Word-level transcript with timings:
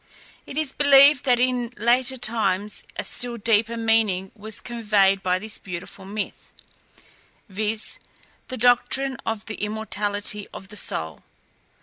It 0.47 0.57
is 0.57 0.73
believed 0.73 1.25
that 1.25 1.39
in 1.39 1.69
later 1.77 2.17
times 2.17 2.81
a 2.95 3.03
still 3.03 3.37
deeper 3.37 3.77
meaning 3.77 4.31
was 4.35 4.59
conveyed 4.59 5.21
by 5.21 5.37
this 5.37 5.59
beautiful 5.59 6.05
myth, 6.05 6.51
viz., 7.47 7.99
the 8.47 8.57
doctrine 8.57 9.17
of 9.27 9.45
the 9.45 9.61
immortality 9.63 10.47
of 10.55 10.69
the 10.69 10.75
soul. 10.75 11.21